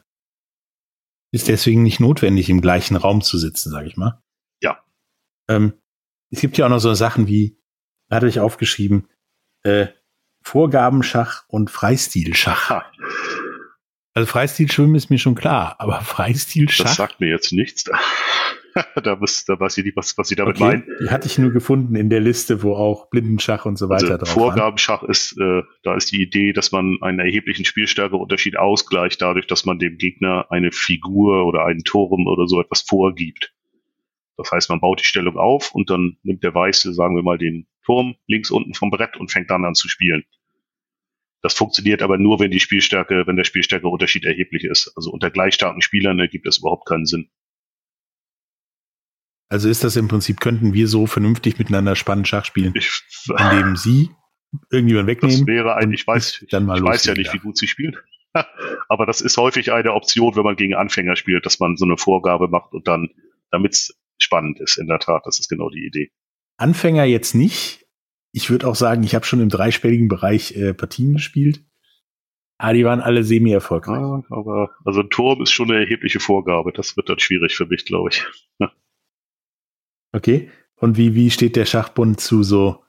[1.32, 4.22] ist deswegen nicht notwendig, im gleichen Raum zu sitzen, sage ich mal.
[4.62, 4.84] Ja.
[5.48, 5.74] Ähm,
[6.30, 7.58] es gibt ja auch noch so Sachen wie,
[8.08, 9.08] da hatte ich aufgeschrieben,
[9.62, 9.88] äh,
[10.42, 12.84] Vorgabenschach und Freistilschach.
[14.14, 16.84] Also Freistilschwimmen ist mir schon klar, aber Freistilschach.
[16.84, 17.84] Das sagt mir jetzt nichts.
[19.02, 20.84] da, muss, da weiß ich nicht, was, was Sie damit okay, meinen.
[21.00, 24.18] Die hatte ich nur gefunden in der Liste, wo auch Blindenschach und so weiter also
[24.18, 25.10] drauf Vorgabenschach waren.
[25.10, 29.78] ist, äh, da ist die Idee, dass man einen erheblichen Spielstärkeunterschied ausgleicht, dadurch, dass man
[29.78, 33.52] dem Gegner eine Figur oder einen Turm oder so etwas vorgibt.
[34.36, 37.38] Das heißt, man baut die Stellung auf und dann nimmt der Weiße, sagen wir mal,
[37.38, 40.24] den Turm links unten vom Brett und fängt dann an zu spielen.
[41.42, 44.92] Das funktioniert aber nur, wenn die Spielstärke, wenn der Spielstärkeunterschied erheblich ist.
[44.96, 47.30] Also unter gleich starken Spielern ergibt das überhaupt keinen Sinn.
[49.48, 53.02] Also ist das im Prinzip, könnten wir so vernünftig miteinander spannend Schach spielen, ich,
[53.38, 54.10] indem sie
[54.70, 55.38] irgendjemand wegnehmen?
[55.38, 57.96] Das wäre ein, ich weiß, dann mal ich weiß ja nicht, wie gut sie spielen.
[58.88, 61.96] aber das ist häufig eine Option, wenn man gegen Anfänger spielt, dass man so eine
[61.96, 63.10] Vorgabe macht und dann,
[63.50, 66.10] damit es spannend ist, in der Tat, das ist genau die Idee.
[66.56, 67.86] Anfänger jetzt nicht.
[68.32, 71.64] Ich würde auch sagen, ich habe schon im dreistelligen Bereich äh, Partien gespielt.
[72.58, 74.00] Aber die waren alle semi-erfolgreich.
[74.00, 76.72] Ja, aber also ein Turm ist schon eine erhebliche Vorgabe.
[76.72, 78.24] Das wird dann schwierig für mich, glaube ich.
[80.16, 80.50] okay.
[80.76, 82.84] Und wie, wie steht der Schachbund zu so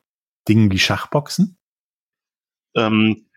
[0.48, 1.58] Dingen wie Schachboxen?
[2.76, 3.28] Ähm,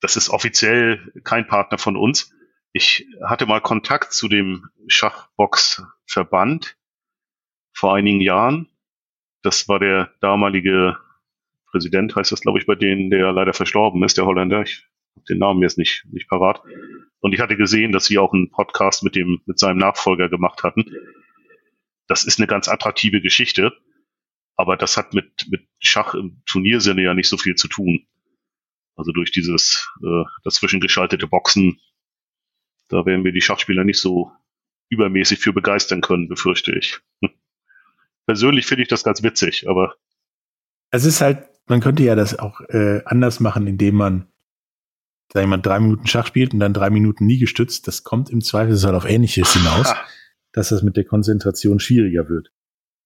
[0.00, 2.32] das ist offiziell kein Partner von uns.
[2.72, 6.76] Ich hatte mal Kontakt zu dem Schachboxverband
[7.72, 8.68] vor einigen Jahren
[9.42, 10.96] das war der damalige
[11.70, 14.62] Präsident, heißt das, glaube ich, bei denen, der leider verstorben ist, der Holländer.
[14.62, 16.62] Ich habe den Namen jetzt nicht, nicht parat.
[17.20, 20.62] Und ich hatte gesehen, dass sie auch einen Podcast mit dem, mit seinem Nachfolger gemacht
[20.62, 20.84] hatten.
[22.08, 23.72] Das ist eine ganz attraktive Geschichte.
[24.56, 28.06] Aber das hat mit, mit Schach im Turniersinne ja nicht so viel zu tun.
[28.96, 31.78] Also durch dieses äh, dazwischen geschaltete Boxen,
[32.88, 34.32] da werden wir die Schachspieler nicht so
[34.88, 36.98] übermäßig für begeistern können, befürchte ich.
[37.22, 37.30] Hm
[38.28, 39.94] persönlich finde ich das ganz witzig, aber.
[40.90, 44.26] Es ist halt, man könnte ja das auch äh, anders machen, indem man,
[45.32, 47.88] sag ich mal, drei Minuten Schach spielt und dann drei Minuten nie gestützt.
[47.88, 49.94] Das kommt im Zweifelsfall auf Ähnliches hinaus,
[50.52, 52.52] dass das mit der Konzentration schwieriger wird.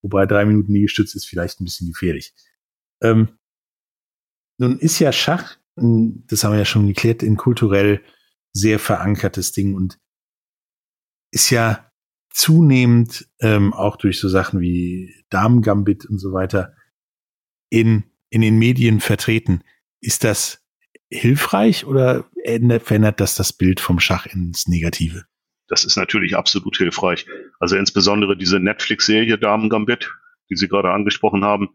[0.03, 2.35] Wobei drei Minuten nie gestützt ist vielleicht ein bisschen gefährlich.
[3.03, 3.39] Ähm,
[4.59, 8.03] nun ist ja Schach, das haben wir ja schon geklärt, ein kulturell
[8.53, 9.99] sehr verankertes Ding und
[11.33, 11.91] ist ja
[12.31, 16.75] zunehmend ähm, auch durch so Sachen wie Damen-Gambit und so weiter
[17.71, 19.63] in, in den Medien vertreten.
[20.01, 20.63] Ist das
[21.11, 25.25] hilfreich oder ändert, verändert das das Bild vom Schach ins Negative?
[25.69, 27.27] Das ist natürlich absolut hilfreich.
[27.59, 30.11] Also insbesondere diese Netflix-Serie Damen Gambit,
[30.51, 31.71] die Sie gerade angesprochen haben,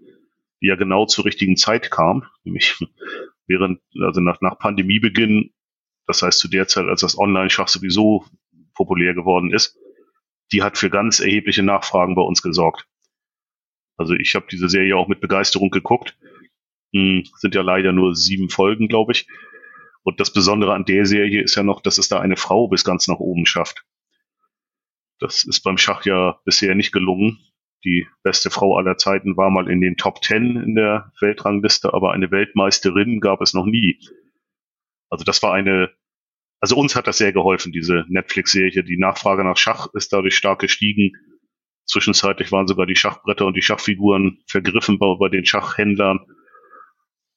[0.61, 2.75] die ja genau zur richtigen Zeit kam, nämlich
[3.47, 5.51] während, also nach, nach Pandemiebeginn,
[6.05, 8.25] das heißt zu der Zeit, als das Online-Schach sowieso
[8.73, 9.77] populär geworden ist,
[10.51, 12.87] die hat für ganz erhebliche Nachfragen bei uns gesorgt.
[13.97, 16.17] Also ich habe diese Serie auch mit Begeisterung geguckt.
[16.93, 19.27] Hm, sind ja leider nur sieben Folgen, glaube ich.
[20.07, 22.85] Und das Besondere an der Serie ist ja noch, dass es da eine Frau bis
[22.85, 23.83] ganz nach oben schafft.
[25.19, 27.39] Das ist beim Schach ja bisher nicht gelungen.
[27.83, 32.13] Die beste Frau aller Zeiten war mal in den Top Ten in der Weltrangliste, aber
[32.13, 33.99] eine Weltmeisterin gab es noch nie.
[35.09, 35.91] Also das war eine
[36.61, 38.85] also uns hat das sehr geholfen, diese Netflix-Serie.
[38.85, 41.17] Die Nachfrage nach Schach ist dadurch stark gestiegen.
[41.85, 46.25] Zwischenzeitlich waren sogar die Schachbretter und die Schachfiguren vergriffen bei, bei den Schachhändlern.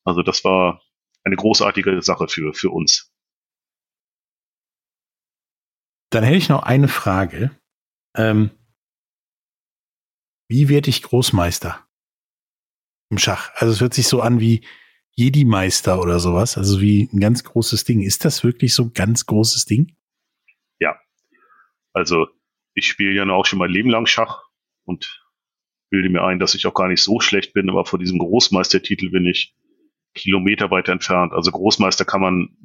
[0.05, 0.81] Also das war
[1.25, 3.13] eine großartige Sache für, für uns.
[6.11, 7.51] Dann hätte ich noch eine Frage.
[8.17, 8.51] Ähm,
[10.49, 11.87] wie werde ich Großmeister
[13.11, 13.53] im Schach?
[13.55, 14.67] Also es hört sich so an wie,
[15.21, 18.01] Jedi-Meister oder sowas, also wie ein ganz großes Ding.
[18.01, 19.97] Ist das wirklich so ein ganz großes Ding?
[20.79, 20.99] Ja.
[21.93, 22.29] Also
[22.75, 24.45] ich spiele ja auch schon mein Leben lang Schach
[24.85, 25.23] und
[25.91, 29.11] bilde mir ein, dass ich auch gar nicht so schlecht bin, aber vor diesem Großmeistertitel
[29.11, 29.55] bin ich
[30.15, 31.33] Kilometer weit entfernt.
[31.33, 32.57] Also Großmeister kann man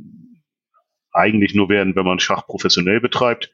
[1.11, 3.53] eigentlich nur werden, wenn man Schach professionell betreibt.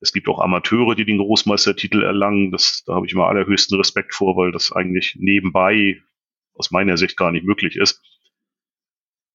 [0.00, 2.50] Es gibt auch Amateure, die den Großmeistertitel erlangen.
[2.50, 6.02] Das, da habe ich immer allerhöchsten Respekt vor, weil das eigentlich nebenbei
[6.54, 8.02] aus meiner Sicht gar nicht möglich ist.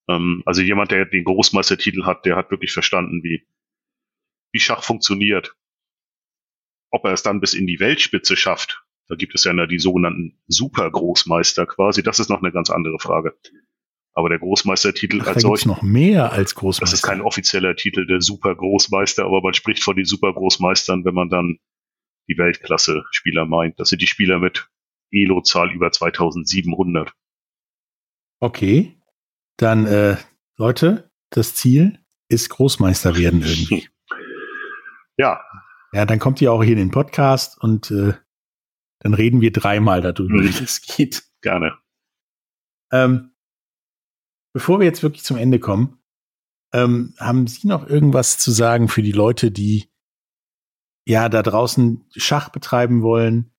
[0.10, 3.48] Ähm, also jemand, der den Großmeistertitel hat, der hat wirklich verstanden, wie,
[4.52, 5.56] wie Schach funktioniert.
[6.90, 10.38] Ob er es dann bis in die Weltspitze schafft, da gibt es ja die sogenannten
[10.48, 13.38] Supergroßmeister quasi, das ist noch eine ganz andere Frage.
[14.14, 16.92] Aber der Großmeistertitel Ach, als solch noch mehr als Großmeister.
[16.92, 21.30] Das ist kein offizieller Titel der Supergroßmeister, aber man spricht von den Supergroßmeistern, wenn man
[21.30, 21.60] dann
[22.28, 23.80] die Weltklasse-Spieler meint.
[23.80, 24.70] Das sind die Spieler mit
[25.12, 27.14] Elo-Zahl über 2700.
[28.40, 29.00] Okay,
[29.58, 30.18] dann äh,
[30.58, 33.88] Leute, das Ziel ist Großmeister werden irgendwie.
[35.18, 35.42] ja.
[35.94, 38.14] Ja, dann kommt ihr auch hier in den Podcast und äh,
[39.00, 41.24] dann reden wir dreimal darüber, wie das geht.
[41.42, 41.78] Gerne.
[42.92, 43.32] Ähm,
[44.54, 46.00] bevor wir jetzt wirklich zum Ende kommen,
[46.74, 49.90] ähm, haben Sie noch irgendwas zu sagen für die Leute, die
[51.06, 53.54] ja da draußen Schach betreiben wollen,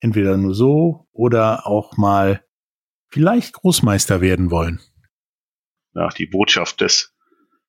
[0.00, 2.44] entweder nur so oder auch mal
[3.08, 4.80] vielleicht Großmeister werden wollen.
[5.94, 7.14] Ja, die Botschaft des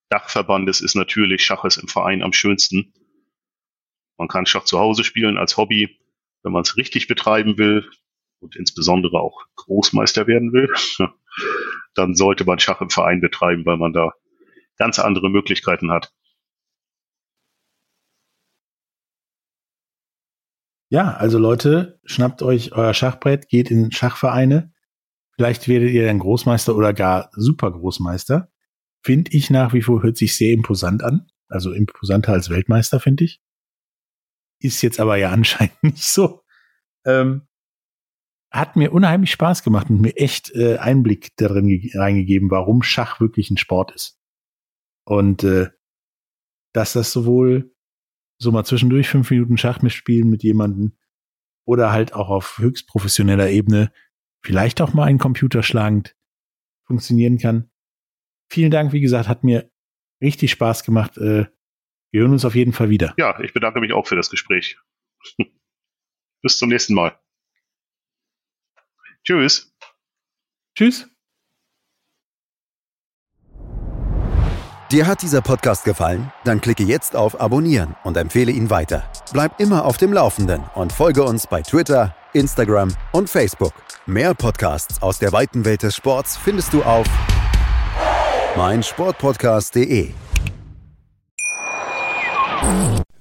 [0.09, 2.93] Dachverbandes ist natürlich, Schach ist im Verein am schönsten.
[4.17, 5.99] Man kann Schach zu Hause spielen als Hobby,
[6.43, 7.89] wenn man es richtig betreiben will
[8.39, 10.69] und insbesondere auch Großmeister werden will.
[11.95, 14.13] Dann sollte man Schach im Verein betreiben, weil man da
[14.77, 16.13] ganz andere Möglichkeiten hat.
[20.91, 24.73] Ja, also Leute, schnappt euch euer Schachbrett, geht in Schachvereine.
[25.35, 28.51] Vielleicht werdet ihr dann Großmeister oder gar Supergroßmeister.
[29.03, 31.27] Finde ich nach wie vor, hört sich sehr imposant an.
[31.47, 33.41] Also imposanter als Weltmeister, finde ich.
[34.61, 36.43] Ist jetzt aber ja anscheinend nicht so.
[37.05, 37.47] Ähm,
[38.51, 43.51] hat mir unheimlich Spaß gemacht und mir echt äh, Einblick darin reingegeben, warum Schach wirklich
[43.51, 44.19] ein Sport ist.
[45.05, 45.69] Und äh,
[46.73, 47.75] dass das sowohl
[48.39, 50.97] so mal zwischendurch fünf Minuten Schach spielen mit jemandem
[51.65, 53.91] oder halt auch auf höchst professioneller Ebene
[54.43, 56.15] vielleicht auch mal einen Computer schlagend
[56.87, 57.69] funktionieren kann.
[58.51, 59.69] Vielen Dank, wie gesagt, hat mir
[60.21, 61.17] richtig Spaß gemacht.
[61.17, 61.45] Äh,
[62.11, 63.13] wir hören uns auf jeden Fall wieder.
[63.17, 64.77] Ja, ich bedanke mich auch für das Gespräch.
[66.41, 67.19] Bis zum nächsten Mal.
[69.23, 69.73] Tschüss.
[70.75, 71.09] Tschüss.
[74.91, 76.31] Dir hat dieser Podcast gefallen?
[76.45, 79.07] Dann klicke jetzt auf Abonnieren und empfehle ihn weiter.
[79.31, 83.73] Bleib immer auf dem Laufenden und folge uns bei Twitter, Instagram und Facebook.
[84.07, 87.05] Mehr Podcasts aus der weiten Welt des Sports findest du auf
[88.57, 90.11] meinsportpodcast.de.